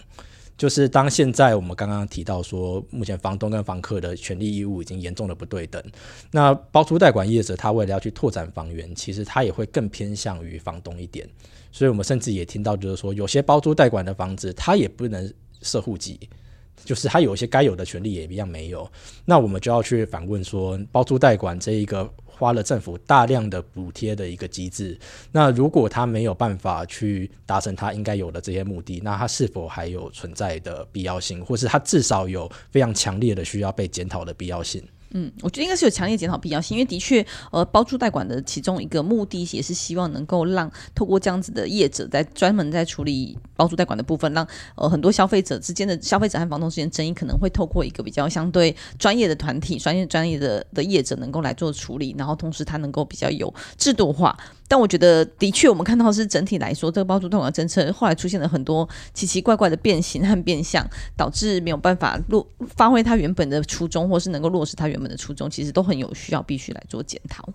[0.57, 5.83] 就是当现在我们刚刚提到说，目前房东跟房客的权利义务已经严重的不对等，
[6.31, 11.29] 那包租代管业者他为了要去拓展房源，其实他也会更偏向于房东一点，
[11.73, 16.21] 所以我们甚至也听到就是说，有些包租代管的房子他也不能设户籍，
[16.85, 18.90] 就是他有一些该有的权利也一样没有，
[19.25, 22.09] 那我们就要去反问说，包租代管这一个。
[22.37, 24.99] 花了政府大量的补贴的一个机制，
[25.33, 34.83] 那如果他没有办法去达成他应该有的这些目的，那他是否还有存在的必要性，或是他至少有非常强烈的需要被检讨的必要性？
[35.16, 54.37] 嗯，我觉得应该是有强烈检讨必要性，因为的确，呃，包租代管的其中一个目的也是希望能够让透过这样子的业者在专门在处理包租代管的部分，让呃很多消费者之间的消费者和房东之间争议可能会透过一个比较相对专业的团体、专业专业的的业者能够来做处理，然后同时它能够比较有制度化。
[54.66, 60.85] 但我觉得，的确，我们看到是整体来说，这个包租代管政策后来出现了很多奇奇怪怪的变形和变相，
[61.16, 67.47] 导致没有办法落发挥它原本的初衷，或是能够落实它原本们的初衷，其实都很有需要，必须来做检讨。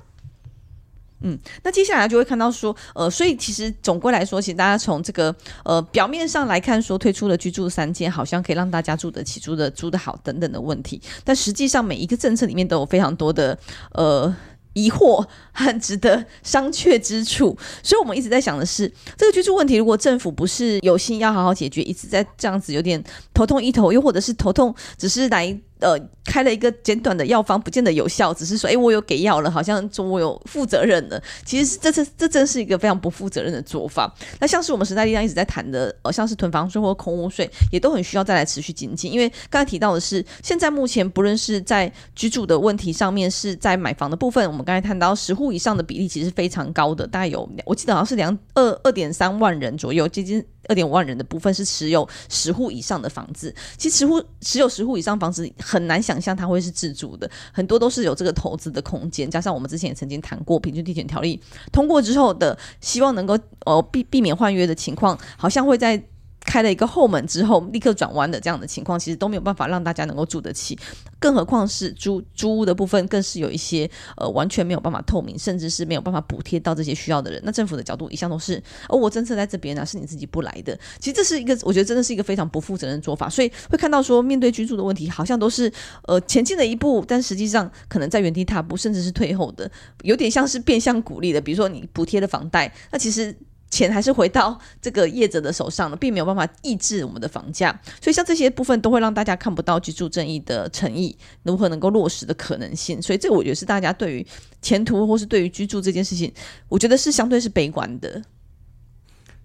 [1.22, 5.36] 嗯，那接下来就会看到说，呃，所以其实总归来说，其实大家从这个
[5.66, 13.58] 呃表面上来看，说推出了居住三间，好像可以让大家住得起、住得住得好等等的问题，但实际上每一个政策里面都有非常多的
[13.94, 14.34] 呃。
[14.74, 25.60] 疑惑很值得商榷之处，所以我们一直在想的是，这个居住问题，如果政府不是有心要好好解决，一直在这样子有点头痛医头，又或者是头痛只是来。
[25.80, 31.22] 呃，开了一个简短的药方，不见得有效，只是说，哎，我有给药了，好像说我有负责任了。
[31.46, 34.14] 其实这这这真是一个非常不负责任的做法。
[34.40, 39.12] 那像是我们时代力量一直在谈的，呃，像是囤房税或空屋税，也都很需要再来持续精进。
[39.12, 50.46] 因为刚才提到的是，现在目前不论是在居住的问题上面，是在买房的部分，我们刚才谈到十户以上的比例其实非常高的，大概有我记得好像是两二二点三万人左右，接近。
[50.70, 59.30] 二点五万人的部分是持有十户以上的房子，其实持户持有十户以上房子很难想象它会是自住的，很多都是有这个投资的空间。
[59.30, 66.02] 加上我们之前也曾经谈过平均地权条例通过之后的，希望能够呃避避免换约的情况，好像会在。
[66.50, 70.76] 开了一个后门之后，立刻转弯的这样的情况，其实都没有办法让大家能够住得起，
[71.20, 77.40] 更何况是租租屋的部分，更是有一些呃完全没有办法透明，甚至是没有办法补贴到这些需要的人。
[77.46, 80.76] 那政府的角度一向都是，哦，我政策在这边呢，是你自己不来的。
[80.98, 83.30] 其实这是一个，我觉得真的是一个非常不负责任的做法。
[83.30, 85.72] 所以会看到说，面对居住的问题，好像都是
[86.08, 89.70] 呃前进了一步，但实际上可能在原地踏步，甚至是退后的，
[90.02, 91.40] 有点像是变相鼓励的。
[91.40, 93.38] 比如说你补贴的房贷，那其实。
[93.70, 103.00] 钱还是回到这个业者的手上了，并没有办法抑制我们的房价，所以像这些部分都会让大家看不到居住正义的诚意，如何能够落实的可能性。
[103.02, 104.28] 所以这我觉得是大家对于
[104.62, 106.34] 前途或是对于居住这件事情，
[106.68, 108.22] 我觉得是相对是悲观的。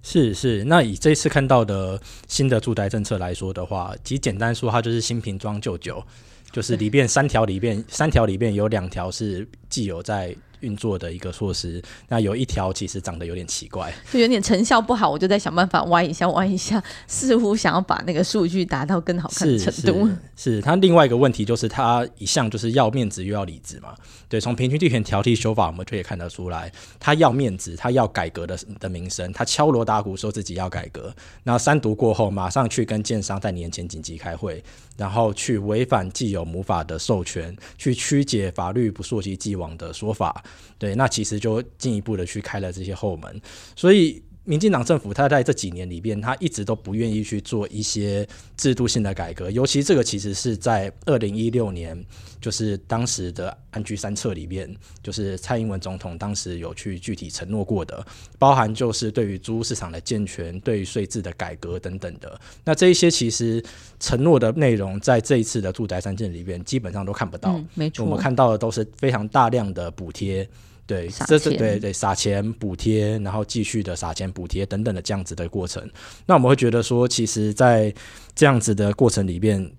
[0.03, 6.03] 是是，那以这次看到的新的住宅政策来说的话，其实简单说，它就是新瓶装旧酒，
[6.51, 10.35] 就是里边三条里边三条里边有两条是既有在。
[10.65, 20.09] 运作的一个措施，那有一条其实长得有点奇怪，就 有点成效不好，我就在想办法弯一下，弯一下， 似乎想要把那个数据达到更好看的程度。
[20.35, 23.95] 是，他另外一个问题就是他一向就是要面子又要里子嘛。
[24.29, 34.63] 对，从平均地权条例修法，我们就可以看得出来，他要面子，他要改革的的名声，他敲锣打鼓说自己要改革，那三读过后，马上去跟建商在年前紧急开会，
[34.97, 40.43] 然后去违反既有母法的授权，去曲解法律不溯及既往的说法。
[40.79, 43.41] 对，那其实就进一步的去开了这些后门，
[43.77, 48.27] 所以民进党政府他在这几年里边，他一直都不愿意去做一些
[48.57, 51.99] 制度性的改革，尤其这个其实是在二零一六年，
[52.41, 54.71] 就是当时的安居三策里边，
[55.03, 58.07] 就是蔡英文总统当时有去具体承诺过的，
[58.39, 62.39] 包含就是对于租屋市场的健全、对于税制的改革等等的。
[62.65, 63.65] 那这一些其实
[63.99, 67.55] 承诺的内容，在这一次的住宅三件里边，基本上都看不到。
[67.55, 70.47] 嗯，没错，我们看到的都是非常大量的补贴。
[70.87, 75.83] 对，这是对对撒钱补贴，然后继续的撒钱补贴等等的这样子的过程。
[76.27, 77.93] 那我们会觉得说，其实，在
[78.35, 79.73] 这样子的过程里面，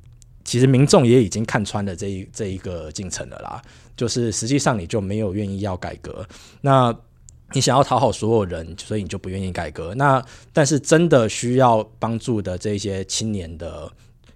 [0.43, 3.61] 其实民众也已经看穿了这一这一个进程了啦。
[3.95, 6.27] 就是实际上你就没有愿意要改革，
[6.59, 6.93] 那
[7.53, 9.93] 你想要讨好所有人，所以你就不愿意改革。
[9.93, 13.91] 那但是真的需要帮助的这些青年的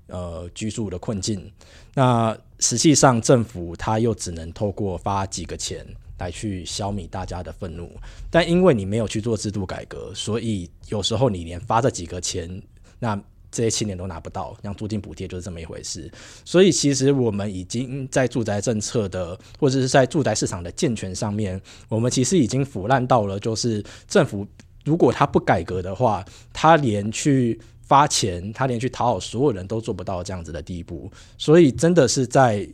[0.06, 1.52] 呃居住的困境，
[1.96, 5.84] 那实际上政府他又只能透过发几个钱。
[6.20, 7.90] 来去消弭大家的愤怒，
[8.30, 12.62] 但因为你没有去做制度改革，所以有时候你连发这几个钱，
[13.00, 16.12] 那这些青年都拿不到，像租金补贴就是这么一回事。
[16.44, 24.46] 所以其实我们已经在住宅政策的，或者是在住宅市场的健全上面，我们其实已经腐烂到了，就是政府
[24.84, 31.10] 如果他不改革的话，他连去发钱，他连去讨好所有人都做不到这样子的地步。
[31.38, 32.68] 所以真的是在。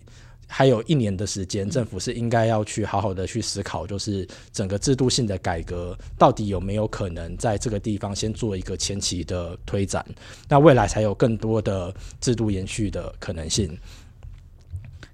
[0.47, 10.05] 还有一年的时间，政府是应该要去好好的去思考，就是整个制度性的改革到底有没有可能在这个地方先做一个前期的推展，
[10.47, 13.77] 那未来才有更多的制度延续的可能性。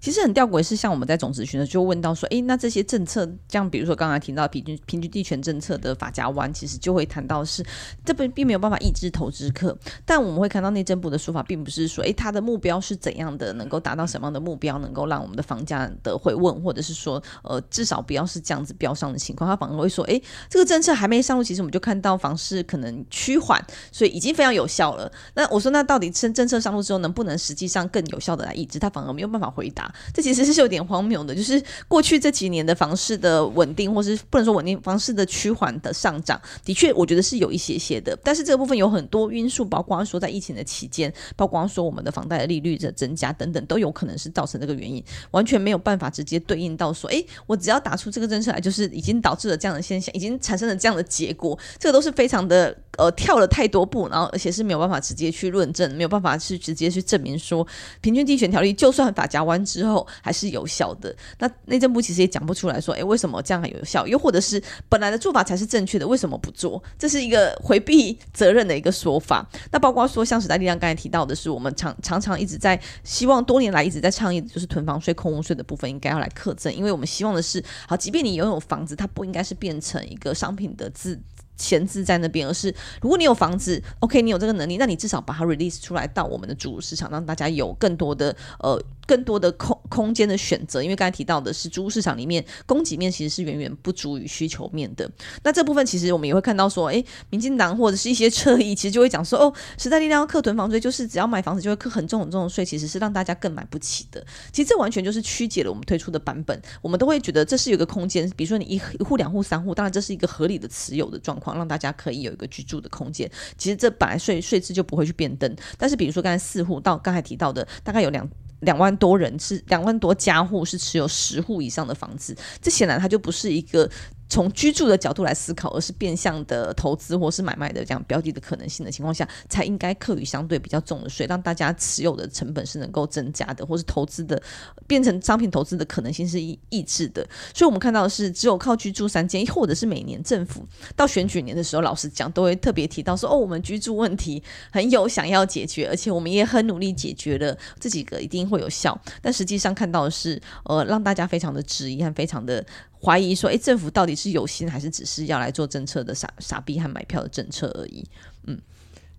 [0.02, 7.64] 其实很吊诡是，像我们在总咨询呢，就问到说，诶，那这些政策，像比如说刚才提到平均平均地权政策的法家湾，其实就会谈到是
[8.04, 25.12] 这边并没有办法抑制投资客，但我们会看到内政部的说法，并不是说，诶，他的目标是怎样的，能够达到什么样的目标，能够让我们的房价的回稳，或者是说，呃，至少不要是这样子飙上的情况，他反而会说，诶，这个政策还没上路，其实我们就看到房市可能趋缓，所以已经非常有效了。
[25.36, 28.80] 那我说，那到底政政策上路之后，能不能实际上更有效的来抑制？
[28.80, 29.91] 他反而没有办法回答。
[30.14, 38.18] 这其实是有点荒谬的，就是过去这几年的房市的稳定，或是不能说稳定，房市的趋缓的上涨，的确我觉得是有一些些的。
[38.24, 57.66] 但是这个部分有很多因素，包括说在疫情的期间，包括说我们的房贷的利率的增加等等，都有可能是造成这个原因，完全没有办法直接对应到说，诶，我只要打出这个政策来，就是已经导致了这样的现象，已经产生了这样的结果，这个都是非常的呃跳了太多步，然后而且是没有办法直接去论证，没有办法去直接去证明说，
[58.02, 60.08] 平均地权条例就算法夹弯之之后。
[60.22, 61.16] 还是有效的。
[61.40, 64.06] 那内政部其实也讲不出来说，诶，为什么这样还有效？
[64.06, 66.82] 又或者是本来的做法才是正确的，为什么不做？
[67.00, 69.48] 这是一个回避责任的一个说法。
[69.72, 81.20] 那包括说，像时代力量刚才提到的是，我们常常常一直在希望，多年来一直在倡议就是囤房税、空屋税的部分应该要来课征，因为我们希望的是，好，即便你拥有房子，它不应该是变成一个商品的字。
[81.58, 82.74] 闲置在那边，而是
[83.04, 90.82] 如果你有房子，OK，你有这个能力，那你至少把它 release 出来到我们的主市场，让大家有更多的呃更多的空空间的选择。
[90.82, 95.10] 因为刚才提到的是，租屋市场里面供给面其实是远远不足于需求面的。
[95.44, 104.26] 那这部分其实我们也会看到说，诶，民进党或者是一些侧翼，其实就会讲说，哦，时代力量要课囤房税，就是只要买房子就会课很重很重的税，其实是让大家更买不起的。
[104.54, 106.62] 其实这完全就是曲解了我们推出的版本。
[106.82, 111.52] 我们都会觉得这是有个空间，比如说你一一户、两户、三户，当然这是一个合理的持有的状况。
[111.58, 115.54] 让大家可以有一个居住的空间，其实这本来税税制就不会去变动。
[115.78, 118.28] 但是比如说刚才四户到刚才提到的，大概有两
[118.62, 123.88] 两万多人是两万多家户是持有十户以上的房子，这显然它就不是一个。
[124.32, 134.42] 从居住的角度来思考，而是变相的投资或是买卖的这样标的的可能性的情况下，才应该课予相对比较重的税，让大家持有的成本是能够增加的，或是投资的
[134.88, 137.28] 变成商品投资的可能性是抑抑制的。
[137.54, 140.66] 所以，我们看到的是，只有靠居住三件，或者是每年政府
[140.96, 148.98] 到选举年的时候，老实讲，都会特别提到说，哦，我们居住问题很有想要解决，而且我们也很努力解决了，这几个一定会有效。
[149.22, 152.66] 但实际上看到的是，呃，让大家非常的质疑和非常的。
[153.04, 158.06] 怀疑说，诶，政府到底是有心还是只是要来做政策的傻傻逼和买票的政策而已？
[158.46, 158.60] 嗯，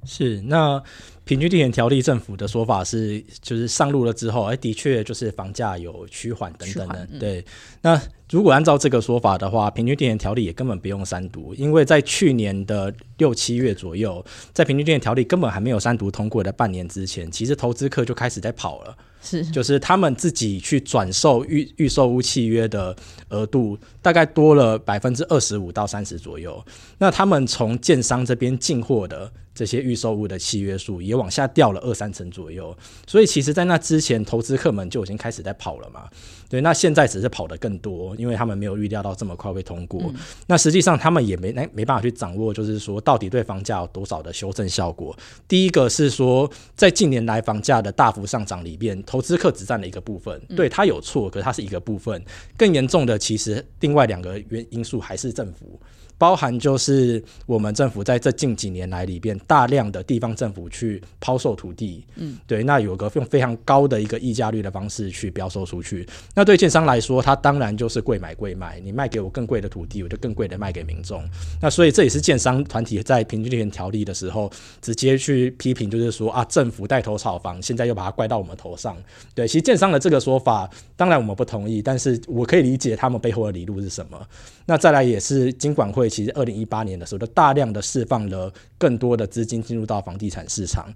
[0.05, 0.83] 是那
[1.25, 7.09] 平均地权条例，政府的说法是，就是上路了之后，诶，的确就是房价有趋缓等等的。
[7.11, 7.45] 嗯、对，
[7.81, 18.97] 那如果按照这个说法的话，平均地权条例也根本不用三读，因为在去年的六七月左右，在平均地权条例根本还没有三读通过的半年之前，其实投资客就开始在跑了。
[19.23, 22.95] 是，就是他们自己去转售预预售屋契约的
[23.29, 26.63] 额度，大概多了百分之二十五到三十左右。
[26.99, 32.77] 那他们从建商这边进货的这些预售屋的契约数也往下掉了二三成左右。
[33.07, 36.09] 所以，其实，在那之前，投资客们就已经开始在跑了嘛。
[36.53, 40.03] 对，那现在只是跑得更多，因为他们没有预料到这么快会通过。
[40.03, 40.15] 嗯、
[40.47, 45.17] 那实际上他们也没没没办法去掌握，就是说到底对房价有多少的修正效果。
[45.49, 52.23] 第一个是说，在近年来房价的大幅上涨里边，投资客只占了一个部分，对它有错，可是它是一个部分。
[52.59, 55.81] 更严重的，其实另外两个原因素还是政府。
[56.23, 66.09] 包含就是我们政府在这近几年来里边，大量的地方政府去抛售土地，嗯，对，那有个用非常高的一个溢价率的方式去标售出去。
[66.33, 71.29] 那对建商来说，他当然就是贵买贵卖，你卖给我更贵的土地，我就更贵的卖给民众。
[71.61, 74.49] 那所以这也是建商团体在平均地权条例的时候，
[74.81, 78.97] 直接去批评，就是说啊，政府带头炒房，现在又把它怪到我们头上。
[79.35, 84.25] 对，其实建商的这个说法，当然我们不同意，但是我可以理解他们背后的理路是什么。
[84.67, 86.09] 那再来也是金管会。
[86.09, 90.93] 其实，二零一八年的时候，就大量的释放了更多的资金进入到房地产市场。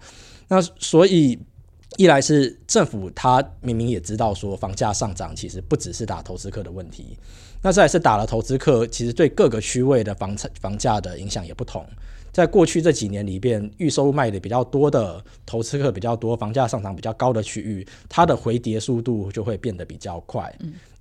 [0.49, 1.39] 那所以，
[1.97, 7.17] 一来是政府他明明也知道说房价上涨其实不只是打投资客的问题，
[7.63, 11.85] 那再来是打了投资客，其实对各个区位的房产房价的影响也不同。
[12.33, 20.55] 在过去这几年里边，预售卖的比较多的投资客比较多，房价上涨比较高的区域，它的回跌速度就会变得比较快。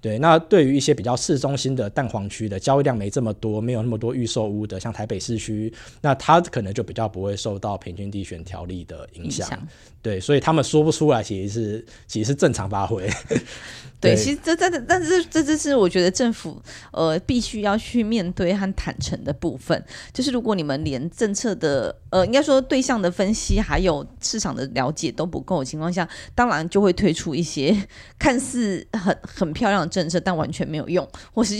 [0.05, 9.49] 对，那对于一些比较市中心的蛋黄区的交易量没这么多，没有那么多预售屋的，像台北市区，那它可能就比较不会受到平均地权条例的影响。
[9.49, 9.57] 影。
[10.03, 13.09] 对，所以他们说不出来，其实是其实是正常发挥。
[13.99, 19.83] 对，其实这这但是这这是我觉得政府呃必须要去面对和坦诚的部分，
[20.13, 27.75] 就是如果你们连政策的呃，应该说对象的分析还有市场的了解都不够的情况下，当然就会推出一些
[28.19, 31.55] 看似很很漂亮的政策，但完全没有用，或是。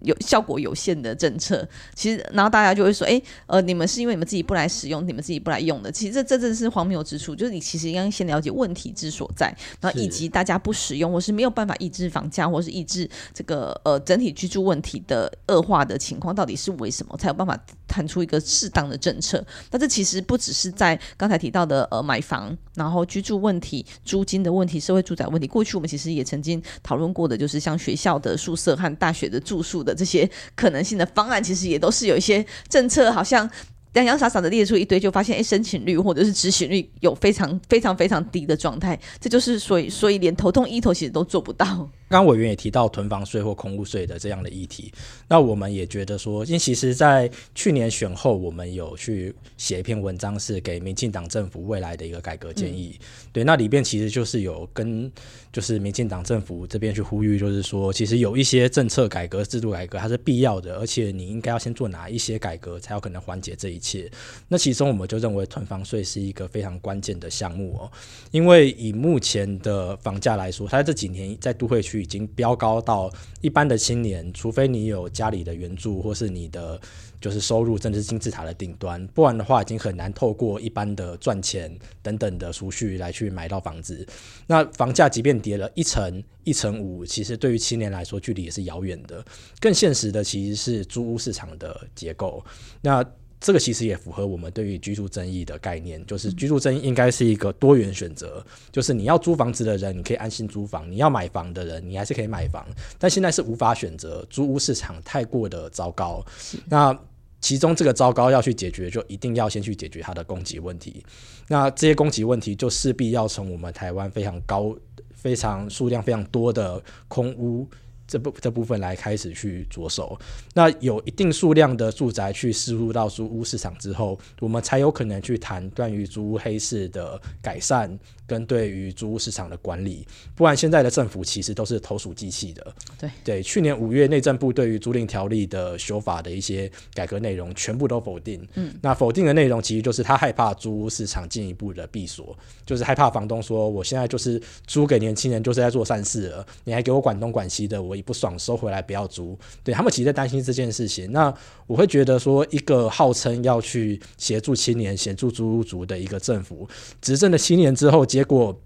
[0.00, 5.90] 有效果有限的政策，其实然后大家就会说，哎，呃，你们是因为你们自己不来使用，你们自己不来用的。
[5.90, 19.44] 其实这这正是荒谬之处，就是你其实应该先了解问题之所在，然后以及大家不使用或是没有办法抑制房价，或是抑制这个呃整体居住问题的恶化的情况到底是为什么，才有办法谈出一个适当的政策。
[19.70, 25.48] 那这其实不只是在刚才提到的呃买房，然后居住问题、租金的问题、社会住宅问题。
[25.48, 29.87] 过去我们其实也曾经讨论过的，就是像学校的宿舍和大学的住宿。
[29.88, 33.48] 的这些可能性的方案，其实也都是有一些政策，好像
[33.94, 41.88] 洋洋洒洒的列出一堆，就发现哎，申请率或者是执行率有非常非常非常低的状态，这就是所以所以连头痛医头其实都做不到。
[42.08, 44.92] 刚委员也提到囤房税或空屋税的这样的议题，
[45.28, 52.98] 那我们也觉得说，因为其实，在去年选后，我们有去写一篇文章，是给民进党政府未来的一个改革建议。
[53.30, 55.12] 对，那里边其实就是有跟
[55.52, 64.10] 就是民进党政府这边去呼吁，就是说，其实有一些政策改革、制度改革它是必要的，而且你应该要先做哪一些改革，才有可能缓解这一切。
[64.48, 67.92] 那其中我们就认为囤房税是一个非常关键的项目哦，
[68.30, 71.97] 因为以目前的房价来说，它这几年在都会区。
[72.00, 76.80] 已经飙高到一般的青年，除非你有家里的援助，或是你的
[77.20, 84.06] 就是收入，甚至是金字塔的顶端，不然的话，已经很难透过一般的赚钱等等的储蓄来去买到房子。
[84.46, 89.24] 那房价即便跌了一成、一成五，其实对于青年来说，距离也是遥远的。
[89.60, 92.44] 更现实的其实是租屋市场的结构。
[92.80, 93.04] 那
[93.40, 102.66] 这个其实也符合我们对于居住争议的概念，就是居住争议应该是一个多元选择，就是你要租房子的人，你可以安心租房；你要买房的人，你还是可以买房。
[102.98, 106.24] 但现在是无法选择，租屋市场太过的糟糕。
[106.68, 106.98] 那
[107.40, 111.04] 其中这个糟糕要去解决，就一定要先去解决它的供给问题。
[111.46, 114.76] 那这些供给问题就势必要从我们台湾非常高、
[115.14, 117.68] 非常数量非常多的空屋。
[118.08, 120.18] 这部这部分来开始去着手，
[120.54, 127.96] 那有一定数量的住宅去输入到租屋市场之后，我们才有可能去谈关于租屋黑市的改善。
[128.28, 130.06] 跟对于租屋市场的管理，
[130.36, 132.74] 不然现在的政府其实都是投鼠忌器的。
[133.00, 138.46] 对对，去年五月内政部对于租赁条例的修法的一些改革内容，全部都否定。
[138.54, 149.38] 嗯，那否定的内容其实就是他害怕租屋市场进一步的闭锁，就是害怕房东说，我现在就是租给年轻人，就是在做善事了，你还给我管东管西的，我一不爽收回来不要租。
[149.64, 151.10] 对，他们其实在担心这件事情。
[151.10, 151.32] 那
[151.66, 156.68] 我会觉得说，一个号称要去协助青年、协助租屋族的一个政府，
[157.00, 158.60] 执政的七年之后，结果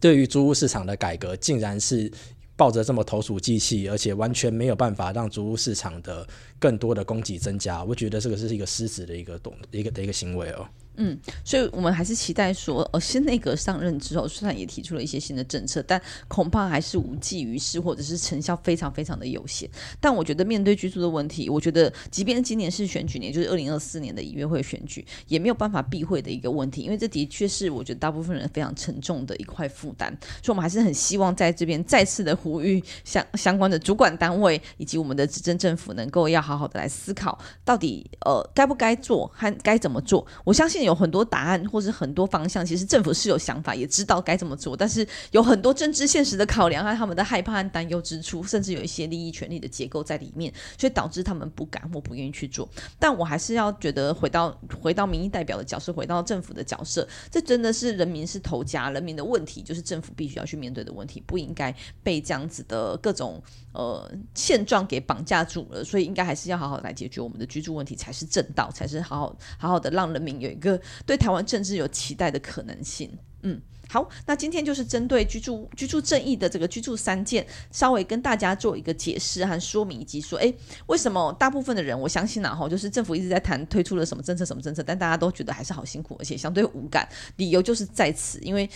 [0.00, 2.10] 对于租屋市场的改革，竟然是
[2.56, 6.26] 抱着这么投鼠忌器，而且完全没有办法让租屋市场的
[6.58, 7.84] 更多的供给增加。
[7.84, 10.66] 我觉得这个是一个失职的一个动一个的一个行为哦。
[11.00, 19.70] 嗯，所以我们还是期待说，呃，新内阁上任之后，虽然也提出了一些新的政策，但恐怕还是无济于事，或者是成效非常非常的有限。
[20.00, 30.10] 但我觉得面对居住的问题，我觉得即便今年是选举年，就是二零二四年的一月会选举，也没有办法避讳的一个问题，因为这的确是我觉得大部分人非常沉重的一块负担。
[30.42, 40.26] 所以，我们还是很希望在这边再次的呼吁相相关的主管单位以及我们的执政政府，能够要好好的来思考，到底呃该不该做和该怎么做。
[40.42, 40.87] 我相信。
[40.88, 52.66] 有很多答案，或是很多方向，其实政府是有想法，也知道该怎么做，但是有很多政治现实的考量和他们的害怕和担忧之处，甚至有一些利益权利的结构在里面，所以导致他们不敢或不愿意去做。
[52.98, 63.42] 但我还是要觉得，回到回到民意代表的角色，回到政府的角色，这真的是人民是头家，人民的问题就是政府必须要去面对的问题，不应该被这样子的各种
[63.78, 65.82] 呃现状给绑架住了。
[65.82, 70.78] 所以应该还是要好好来解决我们的居住问题，才是正道，才是好好好好的让人民有一个。
[71.06, 73.10] 对台湾政治有期待的可能性，
[73.42, 73.60] 嗯。
[73.90, 80.52] 好，那今天就是针对居住居住正义的这个居住三件，稍微跟大家做一个解释和说明，以及说，哎，
[80.88, 87.08] 为什么大部分的人，我相信然后就是政府一直在谈推出了什么政策什么政策，但大家都觉得还是好辛苦，而且相对无感。
[87.36, 88.68] 理由就是在此，因为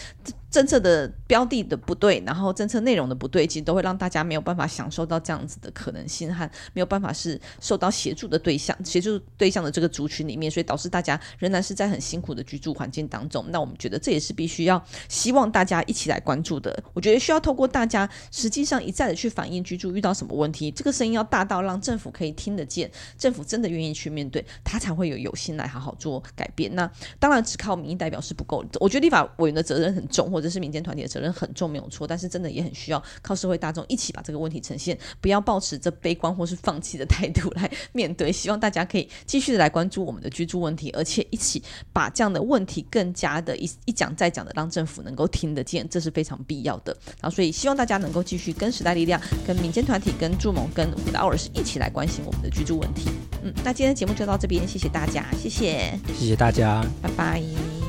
[0.50, 13.44] 政策的标的的不对，然后政策内容的不对，其实都会让大家没有办法享受到这样子的可能性，和没有办法是受到协助的对象，协助对象的这个族群里面，所以导致大家仍然是在很辛苦的居住环境当中。
[13.48, 14.82] 那我们觉得这也是必须要。
[15.08, 16.76] 希望大家一起来关注的。
[16.92, 26.74] 我觉得需要透过大家实际上一再的去反映居住遇到什么问题，这个声音要大到让政府可以听得见，政府真的愿意去面对，他才会有有心来好好做改变。
[26.74, 32.06] 那当然只靠民意代表是不够，我觉得立法委员的责任很重，或者是民间团体的责任很重，没有错。
[32.06, 38.32] 但是真的也很需要靠社会大众一起把这个问题呈现，不要抱持着悲观或是放弃的态度来面对。
[38.32, 41.62] 希望大家可以继续的来关注我们的居住问题，而且一起
[41.92, 46.96] 把这样的问题更加的一一讲再讲的让政府能够听得见，这是非常必要的。
[47.20, 53.10] 然后所以希望大家能够继续跟时代力量、跟民间团体、跟助盟、跟 Hours 一起来关心我们的居住问题。
[53.42, 57.81] 嗯，那今天的节目就到这边，谢谢大家，谢谢，谢谢大家，拜拜。